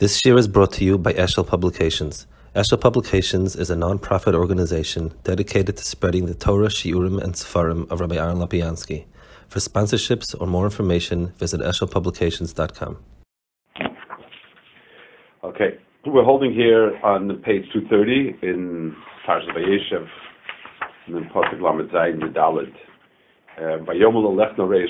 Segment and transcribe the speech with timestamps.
[0.00, 2.26] This year is brought to you by Eshel Publications.
[2.56, 8.00] Eshel Publications is a non-profit organization dedicated to spreading the Torah, Shiurim, and Sefarim of
[8.00, 9.04] Rabbi Aaron Lopiansky.
[9.48, 12.96] For sponsorships or more information, visit eshelpublications.com.
[15.44, 15.76] Okay,
[16.06, 18.96] we're holding here on page 230 in
[19.28, 20.08] Parshat Vayeshev,
[21.08, 22.20] and then Pasuk Lamed Zayin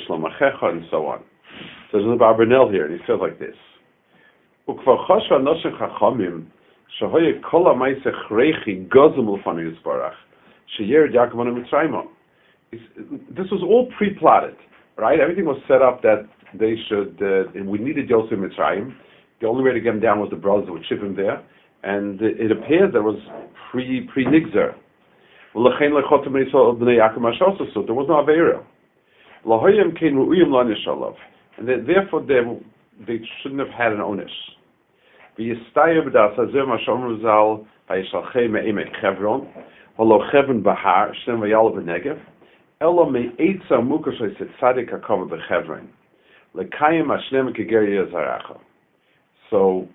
[0.09, 1.25] Lamachecha, uh, and so on.
[1.91, 3.57] So there's a Barbanel here, and he says like this.
[4.70, 6.42] וכבר חושבה נושן חכמים,
[6.88, 10.14] שהויה כל המייסה חרייכי גוזם לפני יסברך,
[10.68, 12.02] שירד יעקב אנו מצרימה.
[13.38, 14.58] This was all pre-plotted,
[14.98, 15.20] right?
[15.20, 18.94] Everything was set up that they should, uh, we needed Yosef Mitzrayim.
[19.42, 21.42] The only way to get him down was the brothers would ship him there.
[21.84, 23.20] And it appears there was
[23.72, 24.76] pre, pre-Nigzer.
[25.54, 25.74] There was
[28.10, 28.64] no Avera.
[31.58, 32.42] And therefore they,
[33.08, 34.32] they shouldn't have had an onus.
[35.41, 37.17] V'yistayim da'asa ma'shom
[39.01, 39.49] Chevron
[40.31, 42.19] Chevron b'har shem v'yal v'negev
[42.83, 43.81] elo me'etza
[45.31, 45.81] b'chevron
[47.09, 48.59] ha'shnem k'ger yezaracha
[49.49, 49.89] So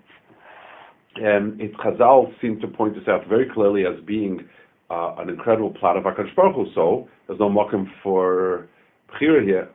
[1.18, 4.44] um, it Chazal seem to point this out very clearly as being
[4.90, 8.68] uh, an incredible plot of HaKadosh Baruch Hu, so there's no mocking for
[9.14, 9.70] Bechira here.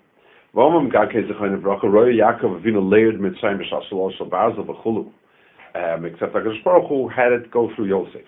[0.53, 1.29] V'omam gakei
[1.63, 4.19] v'rocha roya Yaakov avinu leirid mitzrayim b'shal shalosh
[4.67, 5.13] v'chulu
[5.75, 8.27] um, except HaKadosh Baruch Hu had it go through Yosef.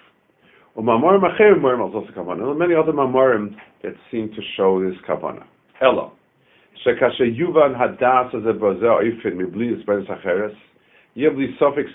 [0.77, 0.95] Many
[2.75, 5.45] other mamorim that seem to show this kavanah.
[5.83, 6.13] Elo.
[6.87, 9.85] Shekashe yuvan hadas as a bazer oifin mibli
[11.61, 11.89] sofik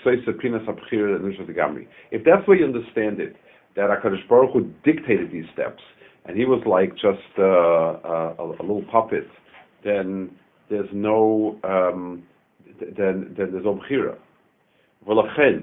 [1.56, 1.86] gamri.
[2.10, 3.36] If that's way you understand it,
[3.74, 5.82] that HaKadosh Baruch Hu dictated these steps,
[6.24, 9.26] and he was like just uh, uh, a, a, little puppet,
[9.84, 10.30] then
[10.70, 12.22] there's no um,
[12.80, 13.80] then then there's no.
[15.07, 15.59] ולכן,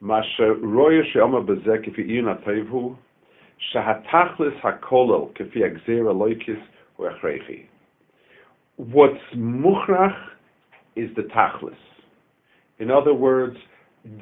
[0.00, 2.94] מה שרואה שאומר בזה כפי עיון הטוב הוא,
[3.58, 6.58] שהתכלס הכולל כפי הגזיר הלויקיס
[6.96, 7.62] הוא הכרחי.
[8.80, 10.16] What's mukhrach
[10.96, 11.82] is the tachlis.
[12.78, 13.56] In other words,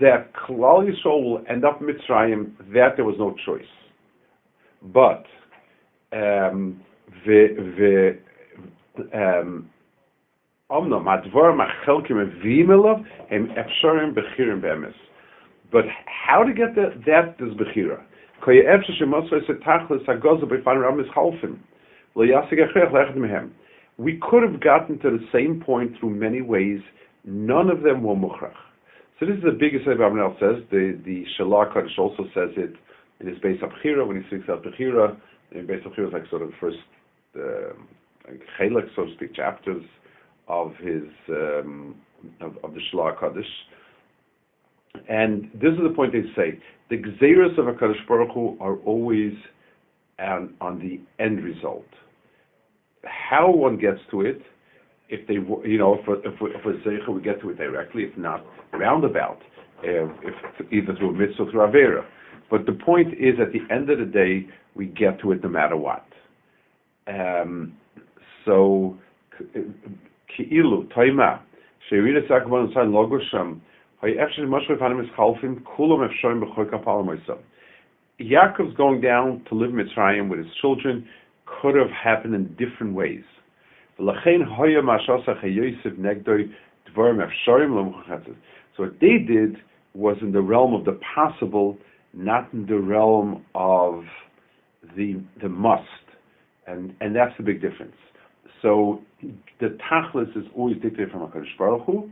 [0.00, 3.72] that Klal Yisrael will end up Mitzrayim, that there was no choice.
[4.82, 5.24] But,
[6.12, 6.80] um,
[7.26, 8.18] the,
[8.96, 9.70] the, um,
[10.71, 13.47] Machelkim evimelav hem
[14.15, 14.93] bechirim.
[15.71, 18.01] But how to get the, that is bechira.
[18.41, 21.59] Koye efsha shemosva se tachlis hagoza b'fan ramis chalfim.
[22.15, 23.51] Lo yasig lechet mehem.
[23.97, 26.79] We could have gotten to the same point through many ways.
[27.25, 28.55] None of them were mukhrach.
[29.19, 30.63] So this is the biggest thing Abraham says.
[30.71, 32.73] The the Shelah HaKadosh also says it
[33.19, 35.15] in his base of Bechira when he speaks of Bechira.
[35.51, 36.77] In base of Bechira is like sort of the first
[37.35, 37.73] uh,
[38.27, 39.83] like chelak, so to speak, chapters
[40.47, 41.95] of his um,
[42.39, 43.43] of, of, the Shelah HaKadosh.
[45.09, 46.59] And this is the point they say:
[46.89, 49.33] the gzeras of a Baruch Hu are always
[50.19, 51.87] on, on the end result.
[53.03, 54.41] How one gets to it,
[55.09, 58.45] if they, you know, if if if a we get to it directly, if not
[58.73, 59.39] roundabout,
[59.83, 62.05] if, if either through mitzvah or through avera.
[62.49, 65.49] But the point is, at the end of the day, we get to it no
[65.49, 66.05] matter what.
[67.07, 67.77] Um,
[68.45, 68.97] so
[70.37, 71.39] Ki'ilu, Toima,
[71.89, 73.61] San Logosham,
[74.03, 74.17] is
[78.19, 81.07] Yaakov's going down to live Mitzrayim with his children
[81.45, 83.23] could have happened in different ways.
[83.97, 84.05] So
[88.83, 89.57] what they did
[89.93, 91.77] was in the realm of the possible,
[92.13, 94.05] not in the realm of
[94.95, 95.83] the the must,
[96.67, 97.95] and and that's the big difference.
[98.61, 99.01] So
[99.59, 102.09] the tachlis is always dictated from HaKadosh Baruch Hu.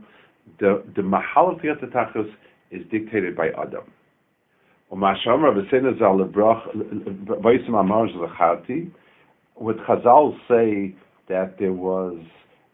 [0.58, 2.30] The, the mahalati of the tachlis
[2.70, 3.84] is dictated by Adam.
[4.88, 5.16] What
[9.86, 10.94] Chazal say
[11.28, 12.18] that there was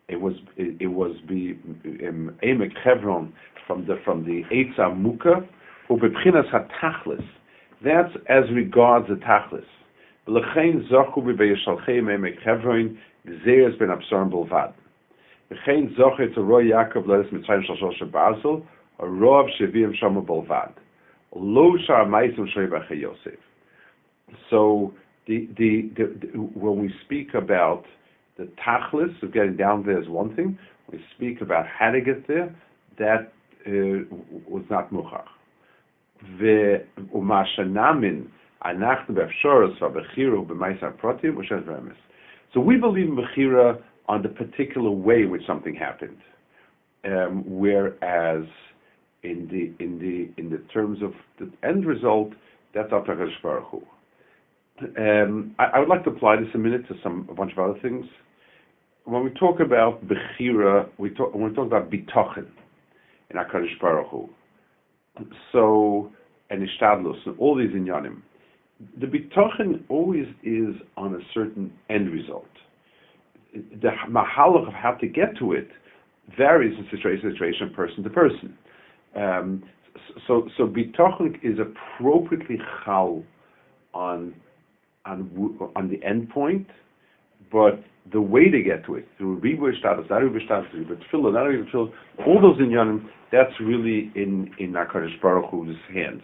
[0.08, 1.58] it was it, it was be
[2.06, 3.32] um, Emek Chevron
[3.66, 5.46] from the from the Eitza Muka
[5.90, 7.24] ubebchinas hatachlis.
[7.84, 9.64] That's as regards the tachlis.
[10.27, 14.73] L'chein zachu b'beyishalchem Emek Chevron Gzeres ben Absarim Bulvad.
[15.51, 18.65] V'chein zocher to Roy Yaakov Ledes Mitzrayim Shal Shosha Basel,
[18.99, 20.73] a Rov Shevim Shama Bulvad.
[21.35, 23.39] Lo Shar Maisim Shreibach Yosef.
[24.49, 24.93] So,
[25.27, 27.85] the, the, the, the, when we speak about
[28.37, 30.57] the tachlis of getting down there is one thing.
[30.87, 32.55] When we speak about how to get there,
[32.97, 33.33] that
[33.67, 34.05] uh,
[34.47, 35.27] was not muchach.
[36.39, 37.43] ומה
[42.54, 46.16] so we believe in Bechira on the particular way which something happened.
[47.04, 48.44] Um, whereas
[49.22, 52.30] in the in the in the terms of the end result,
[52.74, 53.82] that's up to Baruch Hu.
[54.98, 57.58] Um, I, I, would like to apply this a minute to some a bunch of
[57.58, 58.04] other things.
[59.04, 62.48] When we talk about bechira, we talk when we talk about bitochen
[63.30, 64.28] in Hakadosh Baruch Hu.
[65.52, 66.12] So
[66.50, 68.20] and ishtadlus and all these inyanim
[69.00, 72.48] the bitochen always is on a certain end result.
[73.54, 75.68] The mahalach of how to get to it
[76.36, 78.58] varies from situation to situation, person to person.
[79.14, 79.62] Um,
[80.26, 83.22] so, so bitochen is appropriately chal
[83.94, 84.34] on
[85.06, 86.66] on on the end point,
[87.50, 87.82] but
[88.12, 91.44] the way to get to it through ribu status, not ribu status, through tefillah, not
[91.44, 91.92] ribu tefillah,
[92.26, 96.22] all those inyanim, that's really in in Hakadosh Baruch Hu's hands.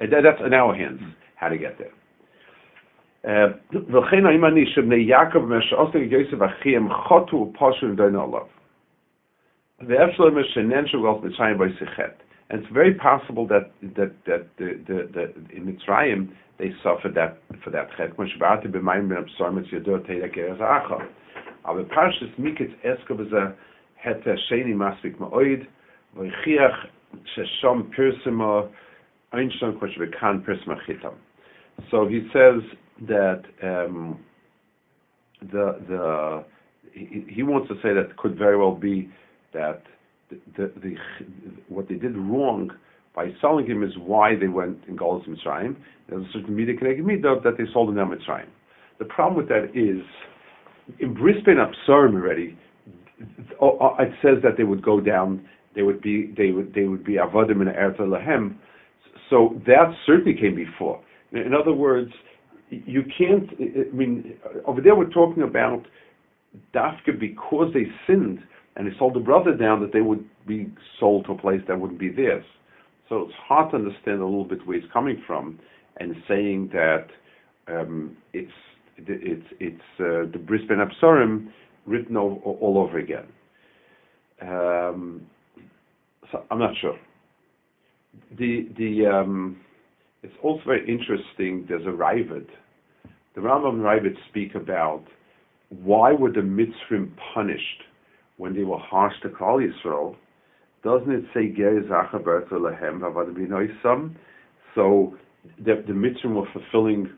[0.00, 1.00] And that, that's in our hands
[1.36, 1.90] how to get there.
[3.24, 4.24] Uh, V'chein
[5.08, 5.48] Yaakov
[7.00, 7.52] chotu
[12.50, 16.28] And it's very possible that that that the, the, the, in Mitzrayim
[16.58, 18.16] they suffered that for that chet.
[18.18, 19.26] When b'mayim ben
[20.60, 21.06] acha.
[21.64, 23.32] Parshas Miketz Eskov is
[23.96, 25.66] het masvik ma'oid
[26.16, 26.88] v'chiach
[27.36, 28.68] sheshom pirsimo
[31.90, 32.62] so he says
[33.08, 34.20] that um,
[35.40, 36.44] the the
[36.92, 39.10] he, he, wants to say that it could very well be
[39.52, 39.82] that
[40.30, 40.94] the, the, the
[41.68, 42.70] what they did wrong
[43.14, 45.76] by selling him is why they went in Golos Mitzrayim.
[46.08, 48.48] There's a certain media midah that they sold in Mitzrayim.
[48.98, 50.04] The problem with that is
[51.00, 52.56] in Bris Bein HaBesarim already,
[53.18, 55.48] it says that they would go down.
[55.74, 58.56] They would be they would they would be avodim in Eretz Lahem.
[59.30, 61.00] So that certainly came before.
[61.32, 62.12] In other words,
[62.70, 63.48] you can't.
[63.60, 64.34] I mean,
[64.66, 65.86] over there we're talking about
[66.74, 68.40] dafka because they sinned
[68.76, 71.78] and they sold the brother down that they would be sold to a place that
[71.78, 72.44] wouldn't be theirs.
[73.08, 75.58] So it's hard to understand a little bit where he's coming from
[75.98, 77.06] and saying that
[77.68, 78.50] um, it's
[78.96, 81.48] it's it's uh, the Bris Bein HaBesarim
[81.86, 83.26] written all, all over again.
[84.40, 85.26] Um,
[86.32, 86.98] so I'm not sure.
[88.36, 89.60] The the um,
[90.22, 91.66] it's also very interesting.
[91.68, 92.46] There's a Raavad.
[93.34, 95.04] The Rambam and Raavad speak about
[95.68, 97.82] why were the Mitzrim punished
[98.36, 100.16] when they were harsh to Klal Yisrael?
[100.82, 104.14] Doesn't it say Ger Lehem Havadabinoisam?
[104.74, 105.16] So
[105.58, 107.10] the, the Mitzrim were fulfilling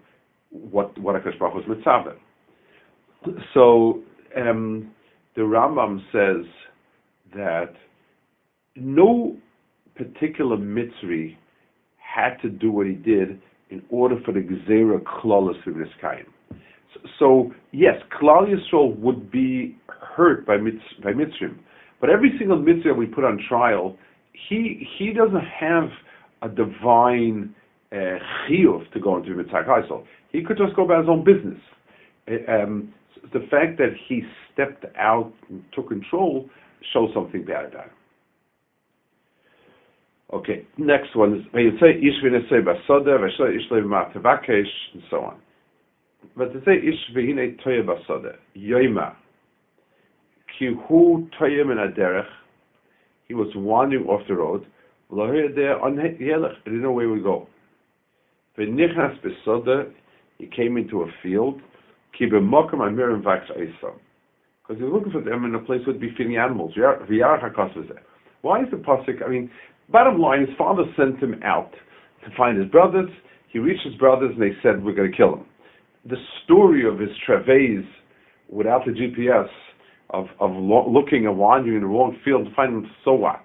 [0.51, 2.17] what what Akash Baruch was mitzvah.
[3.55, 4.03] So
[4.37, 4.91] um,
[5.35, 6.47] the Rambam says
[7.35, 7.75] that
[8.77, 9.37] no
[9.97, 11.37] particular Mitzri
[11.99, 13.41] had to do what he did
[13.71, 15.81] in order for the Gezerah Klolos to be
[16.95, 21.59] so, so, yes, Klal Yisrael would be hurt by, mitz, by Mitzrim,
[22.01, 23.97] but every single Mitzvah we put on trial,
[24.49, 25.89] he he doesn't have
[26.43, 27.55] a divine
[27.91, 28.19] uh,
[28.49, 31.59] chiyuv to go into Mitzvah He could just go about his own business.
[32.29, 32.93] Uh, um,
[33.33, 34.23] the fact that he
[34.53, 36.49] stepped out and took control
[36.93, 37.91] shows something bad about him.
[40.33, 41.45] Okay, next one is
[41.81, 45.37] say ish v'nesei basoda v'sho ish le'v'ma tevakesh and so on.
[46.37, 49.15] But to say ish v'hine toya basoda yoima
[50.59, 52.27] ki hu toya min aderech
[53.29, 54.67] he was wandering off the road
[55.11, 57.47] lo there on yelech he didn't know where we go.
[58.59, 59.93] V'nichnas basoda
[60.39, 61.61] he came into a field
[62.19, 63.95] ki b'mokum amirim v'aks eisam
[64.67, 66.73] because he was looking for them in a place would be feeding animals.
[68.43, 69.25] Why is the pasuk?
[69.25, 69.51] I mean,
[69.91, 71.73] Bottom line, his father sent him out
[72.25, 73.11] to find his brothers.
[73.53, 75.47] He reached his brothers and they said, We're going to kill him.
[76.09, 77.85] The story of his travails
[78.49, 79.49] without the GPS,
[80.11, 83.43] of, of lo- looking and wandering in the wrong field to find him, so what?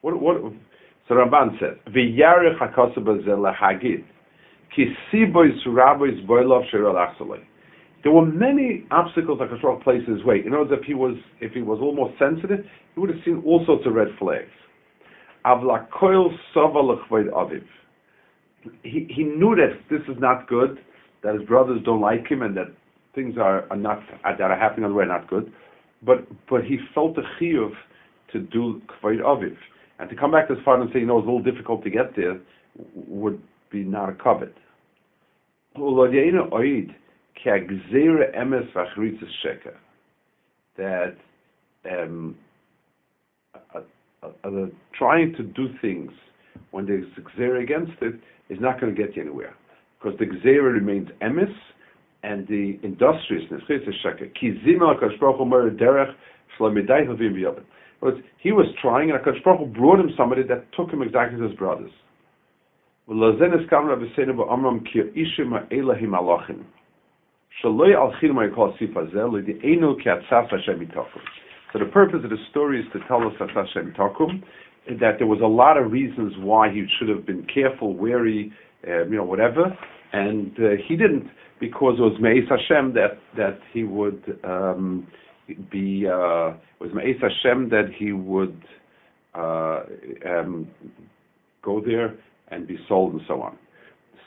[0.00, 0.52] What, what
[1.08, 2.58] so Ramban says, V'yarech
[3.80, 3.96] ki
[8.04, 10.42] there were many obstacles that could place in his way.
[10.44, 12.64] In other words, if he was if he was a little more sensitive,
[12.94, 14.50] he would have seen all sorts of red flags.
[15.44, 17.64] Avlakoil Aviv.
[18.82, 20.78] He, he knew that this is not good,
[21.22, 22.68] that his brothers don't like him, and that
[23.14, 25.52] things are, are not that are happening on the way are not good.
[26.02, 27.72] But but he felt a chiyuv
[28.32, 29.56] to do kvoid aviv,
[29.98, 31.82] and to come back to his father and say, you know, it's a little difficult
[31.84, 32.40] to get there,
[32.94, 34.54] would be not a covet.
[40.76, 41.16] That
[41.90, 42.36] um,
[44.22, 46.10] uh, uh, trying to do things
[46.70, 47.06] when there's
[47.38, 48.14] Xera against it
[48.48, 49.54] is not going to get you anywhere
[49.98, 51.52] because the Xera remains emis
[52.22, 53.62] and the industriousness.
[58.00, 61.50] Well, he was trying, and Akash Baruch brought him somebody that took him exactly as
[61.50, 61.90] his brothers.
[71.72, 74.42] So the purpose of the story is to tell us that Hashem Takum,
[75.00, 78.52] that there was a lot of reasons why he should have been careful, wary,
[78.86, 79.76] uh, you know, whatever,
[80.12, 81.28] and uh, he didn't
[81.60, 85.06] because it was Meis Hashem that that he would um,
[85.70, 88.60] be uh, was Meis Hashem that he would
[89.34, 89.82] uh,
[90.28, 90.68] um,
[91.62, 92.16] go there
[92.48, 93.56] and be sold and so on.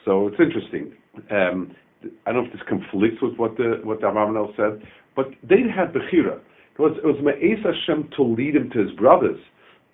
[0.04, 0.94] So it's interesting.
[1.30, 1.76] Um,
[2.26, 4.82] I don't know if this conflicts with what the what the Avraham said,
[5.14, 6.40] but they had bechira.
[6.78, 9.38] It was it was Me'ez Hashem to lead him to his brothers,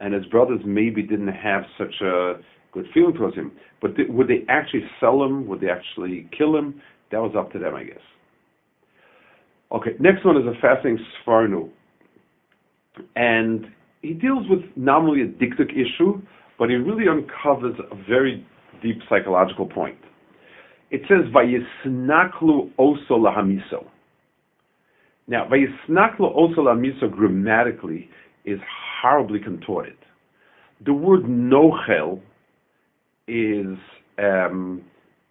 [0.01, 2.35] and his brothers maybe didn't have such a
[2.73, 3.53] good feeling towards him.
[3.81, 5.47] But th- would they actually sell him?
[5.47, 6.81] Would they actually kill him?
[7.13, 8.01] That was up to them, I guess.
[9.71, 11.71] Okay, next one is a fascinating Sforno.
[13.17, 13.67] And
[14.03, 16.21] he deals with not only a diktuk issue,
[16.59, 18.47] but he really uncovers a very
[18.83, 19.99] deep psychological point.
[20.91, 23.87] It says, Vayisnaklu oso lahamiso.
[25.29, 28.09] Now, Vayisnaklu oso lahamiso grammatically
[28.45, 28.59] is
[29.01, 29.97] horribly contorted.
[30.85, 32.21] The word nochel
[33.29, 33.79] is
[34.19, 34.83] um,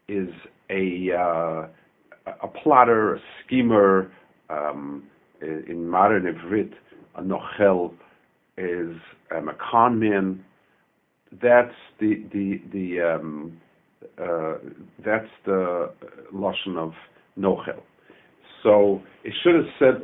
[0.08, 0.30] is
[0.70, 1.68] a uh,
[2.42, 4.12] a plotter, a schemer.
[4.50, 5.04] Um,
[5.42, 6.72] in modern Ivrit,
[7.16, 7.94] a nochel
[8.58, 8.96] is
[9.36, 10.44] um, a con man.
[11.42, 13.58] That's the the the um,
[14.22, 14.56] uh,
[15.04, 15.92] that's the
[16.34, 16.94] lashon of
[17.38, 17.82] nochel.
[18.64, 20.02] So it should have said,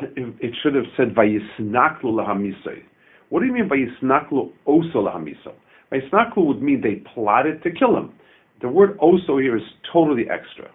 [0.00, 2.82] it should have said vayisnaklu lahamisay.
[3.28, 5.54] What do you mean by yisnaklu oso lahamisay?
[5.92, 8.12] Vayisnaklu would mean they plotted to kill him.
[8.62, 9.62] The word oso here is
[9.92, 10.70] totally extra.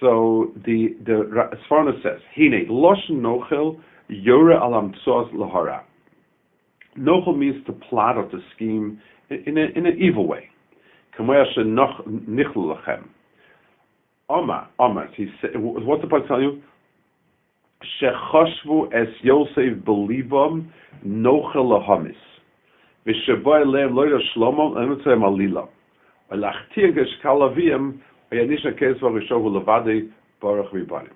[0.00, 5.82] So the the Sforno says, Hine loshen nochel yore alam tzos lahara.
[6.98, 10.50] Nochel means to plot or to scheme in, a, in an evil way.
[11.18, 13.08] Kameh nichlu lachem.
[14.28, 16.62] Omar, Omar, he said, what's the point you?
[18.00, 19.78] Shechoshvu es Yosef
[21.04, 22.16] nochel lahamis.
[23.06, 24.18] Lev loyra
[25.22, 25.68] alila.
[30.40, 31.10] Baruch.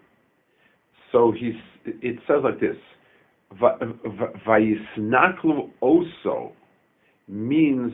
[1.12, 1.34] So
[1.84, 2.76] it says like this,
[4.46, 6.52] Vayisnaklu also
[7.26, 7.92] means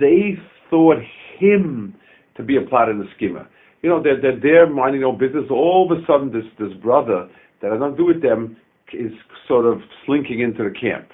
[0.00, 0.38] they
[0.70, 0.96] thought
[1.38, 1.94] him
[2.36, 3.46] to be a plot in the schema.
[3.82, 5.44] You know, they're, they're there minding their own business.
[5.50, 7.28] All of a sudden, this, this brother
[7.60, 8.56] that has nothing to do with them
[8.92, 9.12] is
[9.48, 11.08] sort of slinking into the camp.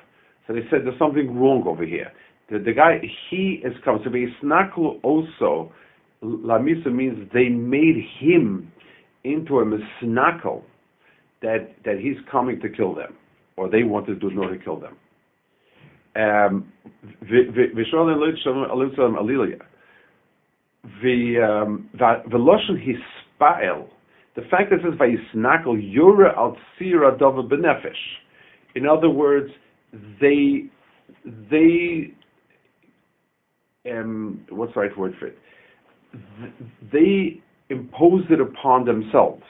[0.47, 2.13] So they said there's something wrong over here.
[2.51, 4.03] The, the guy, he is coming.
[4.05, 4.11] So
[4.47, 5.73] snaklu also,
[6.23, 8.71] Lamisa means they made him
[9.25, 10.63] into a misnakel
[11.43, 13.15] that, that he's coming to kill them,
[13.57, 14.97] or they wanted to do no to kill them.
[16.17, 16.73] Um,
[21.03, 23.89] the um, the lashon hispa'el,
[24.37, 27.93] the fact that it says vayisnakel yura al tzira dava benefesh.
[28.75, 29.51] In other words,
[30.21, 30.65] they
[31.51, 32.13] they
[33.91, 35.39] um, what's the right word for it?
[36.93, 39.43] They imposed it upon themselves.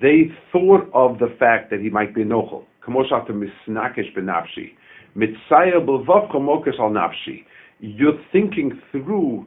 [0.00, 2.64] They thought of the fact that he might be nochel.
[2.86, 4.72] Kamoshata misnakesh benafshi.
[5.16, 6.32] Mitzaya b'vav
[6.78, 7.16] al.
[7.80, 9.46] You're thinking through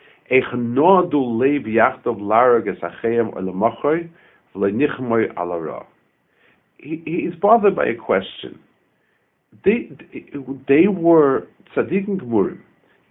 [6.77, 8.59] He's bothered by a question.
[9.65, 9.91] They,
[10.67, 12.59] they were tzaddikim gemurim.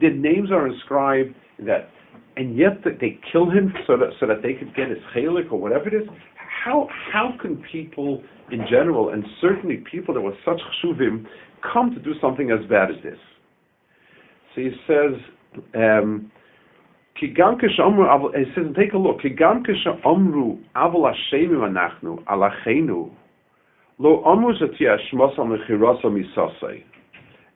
[0.00, 1.90] Their names are inscribed in that,
[2.36, 5.60] and yet they kill him so that so that they could get his chalik or
[5.60, 6.08] whatever it is.
[6.36, 11.26] How how can people in general, and certainly people that were such chshuvim,
[11.72, 13.18] come to do something as bad as this?
[14.54, 15.20] So he says.
[15.74, 16.30] Um,
[17.22, 19.20] it says, take a look.
[19.20, 23.10] Kigam kesha omru avol Hashemim anachnu alachenu
[23.98, 26.82] lo omru zatia shmosam lechirasa misasei.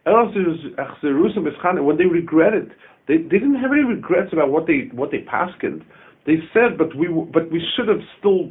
[0.06, 2.72] When they regretted,
[3.08, 5.82] they, didn't have any regrets about what they what they paskened.
[6.26, 8.50] They said, but we but we should have still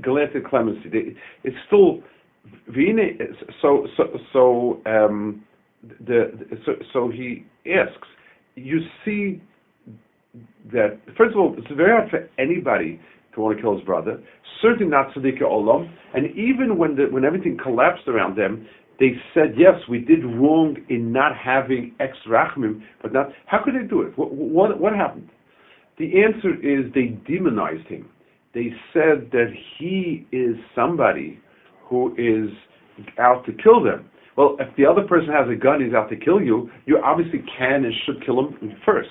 [0.00, 0.88] granted clemency.
[0.88, 2.02] They, it's still
[3.60, 5.44] so so so um,
[5.82, 6.32] the
[6.64, 8.08] so, so he asks,
[8.54, 9.42] you see
[10.72, 13.00] that first of all, it's very hard for anybody
[13.34, 14.22] to want to kill his brother.
[14.60, 15.90] Certainly not Tzaddik Olam.
[16.14, 18.66] And even when the, when everything collapsed around them,
[19.00, 23.28] they said, yes, we did wrong in not having ex rachmim, but not.
[23.46, 24.16] How could they do it?
[24.16, 25.28] What, what, what happened?
[25.98, 28.08] The answer is they demonized him.
[28.54, 31.40] They said that he is somebody
[31.88, 32.50] who is
[33.18, 34.08] out to kill them.
[34.36, 36.70] Well, if the other person has a gun, he's out to kill you.
[36.86, 39.10] You obviously can and should kill him first.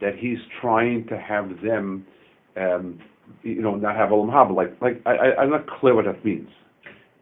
[0.00, 2.06] that he's trying to have them,
[2.56, 3.00] um,
[3.42, 4.54] you know, not have olam haba?
[4.54, 6.48] Like, like I, I'm not clear what that means.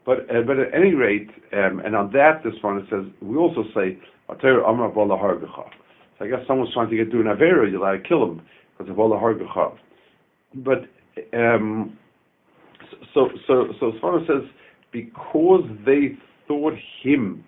[0.05, 3.37] But uh, but at any rate, um, and on that this one it says we
[3.37, 3.97] also say
[4.29, 8.03] I'll tell you Amar So I guess someone's trying to get doing avera, you like
[8.07, 8.41] kill him
[8.77, 9.75] because of Ola Hargacha.
[10.55, 10.83] But
[11.33, 11.97] um,
[13.13, 14.49] so so so Sforno says
[14.91, 16.17] because they
[16.47, 17.43] thought him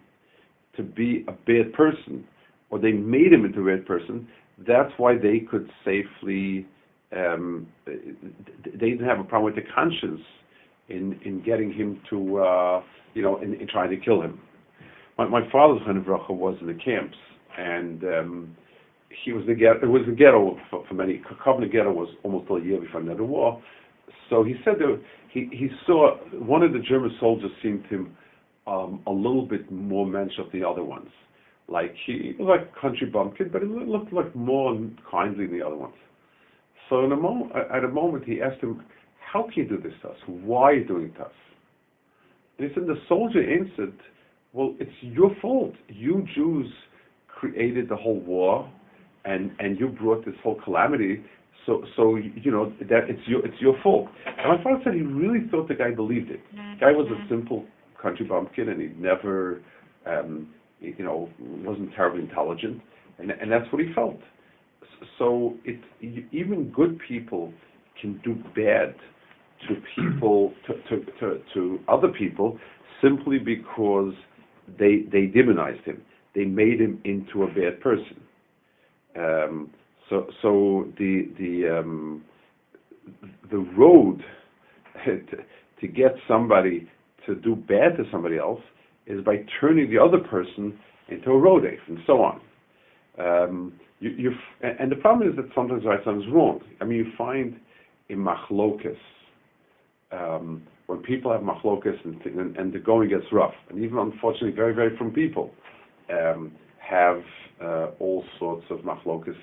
[0.76, 2.26] to be a bad person,
[2.70, 4.28] or they made him into a bad person,
[4.66, 6.66] that's why they could safely,
[7.16, 10.22] um, they didn't have a problem with the conscience
[10.90, 12.84] in, in getting him to, uh,
[13.14, 14.40] you know, in, in, trying to kill him.
[15.18, 17.18] My, my father's Hanavracha was in the camps,
[17.58, 18.58] and um,
[19.24, 22.50] he was the ghetto, it was the ghetto for, for many, Kovna ghetto was almost
[22.50, 23.62] a year before the war.
[24.30, 28.18] So he said that he, he saw, one of the German soldiers seemed to him
[28.66, 31.10] um, a little bit more mensch of the other ones.
[31.70, 35.76] Like he was like country bumpkin, but he looked like more kindly than the other
[35.76, 35.96] ones.
[36.90, 38.84] So in a moment, at a moment, he asked him,
[39.20, 40.18] "How can you do this to us?
[40.28, 41.34] Why are you doing it to us?"
[42.58, 43.94] And he said, the soldier answered,
[44.54, 45.74] "Well, it's your fault.
[45.90, 46.72] You Jews
[47.28, 48.70] created the whole war,
[49.26, 51.22] and and you brought this whole calamity.
[51.66, 55.02] So so you know that it's your it's your fault." And my father said he
[55.02, 56.40] really thought the guy believed it.
[56.54, 57.66] The guy was a simple
[58.02, 59.62] country bumpkin, and he never,
[60.06, 60.48] um,
[60.80, 62.82] you know, wasn't terribly intelligent,
[63.20, 64.20] and and that's what he felt.
[65.18, 65.80] So it
[66.32, 67.54] even good people
[68.02, 68.96] can do bad
[69.68, 72.60] to people to to to, to other people
[73.02, 74.14] simply because
[74.80, 76.02] they they demonized him.
[76.36, 78.22] They made him into a bad person.
[79.16, 79.72] Um,
[80.10, 82.24] so so the the um,
[83.50, 84.24] the road
[85.06, 85.22] to,
[85.82, 86.90] to get somebody
[87.26, 88.62] to do bad to somebody else
[89.08, 90.78] is by turning the other person
[91.10, 92.42] into a rodef and so on.
[93.20, 96.60] Um, you, and the problem is that sometimes right, sometimes wrong.
[96.82, 97.60] I mean, you find
[98.10, 98.98] in machlokas,
[100.12, 104.52] um, when people have machlokas and, and, and, the going gets rough, and even unfortunately
[104.52, 105.52] very, very from people
[106.12, 107.22] um, have
[107.62, 109.36] uh, all sorts of machlokas,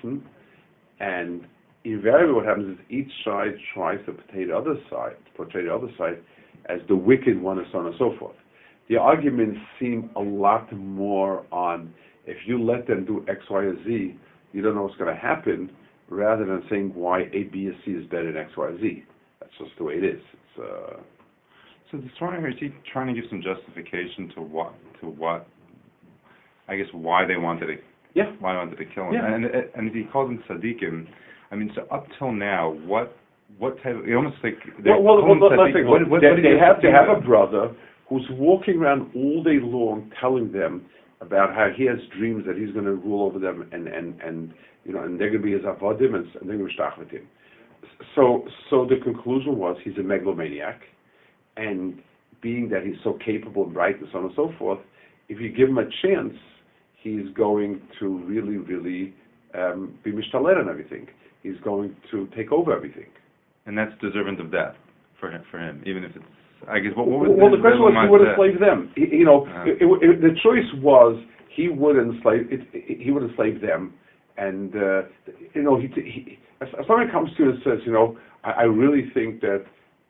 [0.99, 1.41] and
[1.83, 5.89] invariably what happens is each side tries to portray the other side, portray the other
[5.97, 6.17] side
[6.69, 8.35] as the wicked one, and so on and so forth.
[8.89, 11.93] The arguments seem a lot more on
[12.25, 14.15] if you let them do X, Y, or Z,
[14.53, 15.69] you don't know what's going to happen,
[16.09, 19.03] rather than saying why A, B, or C is better than X, Y, or Z.
[19.39, 20.21] That's just the way it is.
[20.33, 20.97] It's, uh,
[21.91, 25.47] so the story is he trying to give some justification to what to what
[26.67, 27.75] I guess why they wanted to
[28.15, 29.33] yeah why they wanted to kill him yeah.
[29.33, 31.07] and and he calls them tzaddikim.
[31.51, 33.15] I mean, so up till now, what
[33.59, 33.95] what type?
[33.95, 35.87] Of, almost like well, well, well, let's think.
[35.87, 37.75] What, what, they, they have to have a brother
[38.09, 40.85] who's walking around all day long telling them
[41.21, 44.53] about how he has dreams that he's going to rule over them and and and
[44.83, 47.09] you know and they're going to be his avodim and, they're going to be with
[47.09, 47.27] him.
[48.15, 50.81] So so the conclusion was he's a megalomaniac,
[51.57, 52.01] and
[52.41, 54.79] being that he's so capable and bright and so on and so forth,
[55.29, 56.37] if you give him a chance,
[57.01, 59.13] he's going to really really
[59.53, 61.07] um, be mishtaler and everything.
[61.41, 63.07] He's going to take over everything
[63.65, 64.75] and that's deserving of death
[65.19, 65.43] for him.
[65.51, 66.25] For him, even if it's.
[66.69, 68.91] I guess what, what was well, the question was he would enslave them.
[68.95, 73.23] He, you know, uh, it, it, the choice was he would enslave it, he would
[73.23, 73.93] enslave them,
[74.37, 75.01] and uh,
[75.53, 79.09] you know he, he if comes to you and says, you know, I, I really
[79.13, 79.65] think that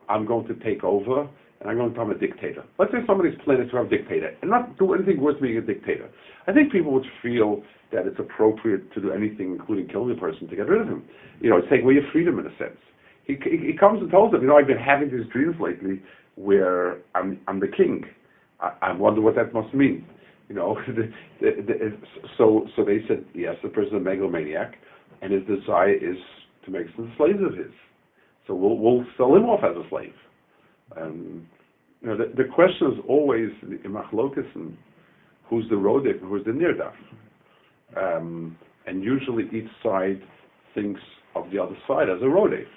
[0.07, 1.27] I'm going to take over
[1.59, 2.63] and I'm going to become a dictator.
[2.77, 5.61] Let's say somebody's planning to have a dictator and not do anything worth being a
[5.61, 6.09] dictator.
[6.47, 10.47] I think people would feel that it's appropriate to do anything, including killing the person,
[10.47, 11.03] to get rid of him.
[11.41, 12.77] You know, it's taking away your freedom in a sense
[13.25, 16.01] he, he comes and tells them, you know, I've been having these dreams lately
[16.35, 18.03] where I'm, I'm the king.
[18.59, 20.05] I, I wonder what that must mean.
[20.49, 21.97] You know, the, the, the,
[22.37, 24.75] so so they said yes, the person is a megalomaniac,
[25.21, 26.17] and his desire is
[26.65, 27.71] to make some slaves of his.
[28.47, 30.13] So we'll we'll sell him off as a slave.
[30.99, 31.47] Um,
[32.01, 34.77] you know, the, the question is always in machlokas and
[35.49, 36.93] who's the rodef and who's the nirdaf.
[37.97, 40.21] Um, and usually each side
[40.75, 41.01] thinks
[41.35, 42.67] of the other side as a rodef.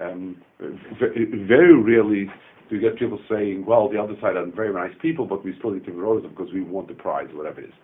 [0.00, 2.30] Um, very rarely
[2.70, 5.70] you get people saying, well, the other side are very nice people, but we still
[5.70, 7.74] need to roast them because we want the prize, whatever it is.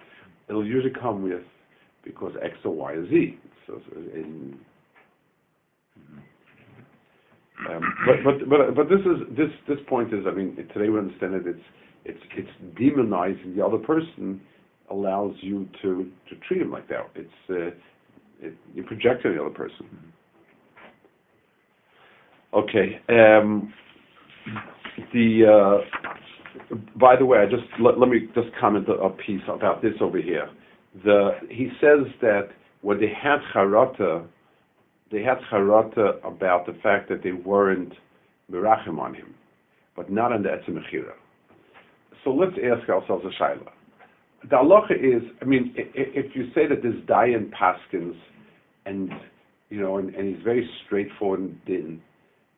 [0.48, 1.42] It'll usually come with
[2.04, 3.38] because X or Y or Z.
[3.66, 3.80] So,
[4.14, 4.58] in,
[7.68, 10.98] um, but but but but this is this this point is I mean today we
[10.98, 11.64] understand that it's
[12.04, 14.40] it's it's demonizing the other person
[14.90, 17.10] allows you to to treat him like that.
[17.16, 20.12] It's uh, it, you project on the other person.
[22.54, 23.00] Okay.
[23.08, 23.72] Um,
[25.12, 29.82] the uh, by the way, I just let, let me just comment a, piece about
[29.82, 30.48] this over here.
[31.04, 32.48] The he says that
[32.82, 34.26] when they had charata,
[35.12, 37.92] they had charata about the fact that they weren't
[38.50, 39.34] merachim on him,
[39.94, 40.78] but not on the etzem
[42.24, 43.68] So let's ask ourselves a shaila.
[44.48, 48.14] The halacha is, I mean, if you say that this Dayan Paskins,
[48.84, 49.10] and
[49.70, 52.00] you know, and, and he's very straightforward and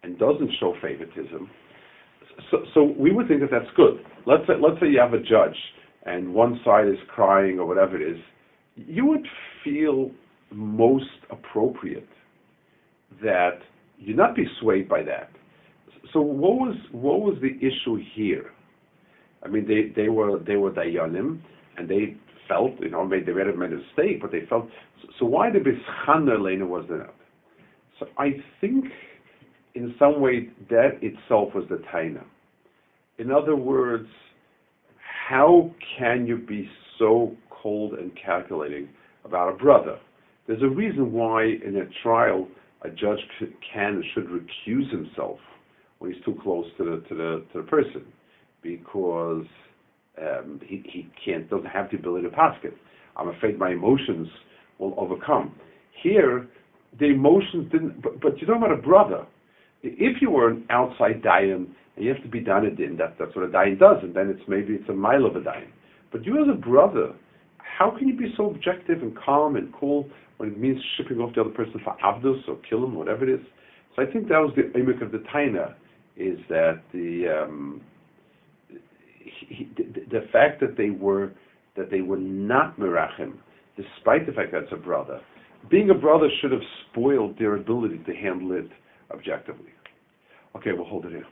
[0.03, 1.51] and doesn't show favoritism,
[2.51, 4.05] so, so we would think that that's good.
[4.27, 5.57] Let's say, let's say you have a judge
[6.07, 8.19] and one side is crying or whatever it is,
[8.77, 9.27] you would
[9.65, 10.11] feel
[10.51, 12.09] most appropriate
[13.23, 13.59] that
[13.99, 15.31] you not be swayed by that.
[16.13, 18.53] So what was what was the issue here?
[19.43, 21.41] I mean, they, they were they were dayanim,
[21.77, 22.17] and they
[22.49, 24.69] felt you know they may have made a mistake, but they felt
[25.19, 27.11] so, why the bischana lena was there?
[27.99, 28.87] So I think
[29.75, 32.25] in some way that itself was the taina.
[33.19, 34.09] In other words,
[35.29, 38.89] how can you be so cold and calculating
[39.25, 39.99] about a brother?
[40.47, 42.49] There's a reason why in a trial
[42.83, 43.19] a judge
[43.73, 45.39] can and should recuse himself
[45.99, 48.05] when he's too close to the to the to the person,
[48.63, 49.45] because
[50.21, 52.75] um, he he can't doesn't have the ability to pass it.
[53.17, 54.29] I'm afraid my emotions
[54.79, 55.55] will overcome.
[56.03, 56.47] Here,
[56.99, 58.01] the emotions didn't.
[58.01, 59.27] But, but you're talking about a brother.
[59.83, 63.45] If you were an outside dayan and you have to be danadin, that, that's what
[63.45, 65.69] a dayan does, and then it's maybe it's a mile of a dayan.
[66.11, 67.13] But you as a brother,
[67.59, 71.35] how can you be so objective and calm and cool when it means shipping off
[71.35, 73.47] the other person for avdus or kill him, whatever it is?
[73.95, 75.75] So I think that was the imik of the taina,
[76.17, 77.81] is that the, um,
[79.49, 81.33] he, the the fact that they were
[81.77, 83.35] that they were not merachim,
[83.77, 85.21] despite the fact that it's a brother,
[85.71, 88.69] being a brother should have spoiled their ability to handle it
[89.13, 89.73] objectively.
[90.57, 91.27] Okay, we'll hold it here.